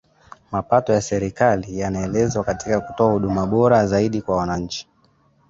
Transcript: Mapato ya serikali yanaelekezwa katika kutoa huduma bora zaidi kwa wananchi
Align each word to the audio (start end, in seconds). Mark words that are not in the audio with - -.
Mapato 0.51 0.93
ya 0.93 1.01
serikali 1.01 1.79
yanaelekezwa 1.79 2.43
katika 2.43 2.79
kutoa 2.81 3.11
huduma 3.11 3.45
bora 3.47 3.87
zaidi 3.87 4.21
kwa 4.21 4.37
wananchi 4.37 4.87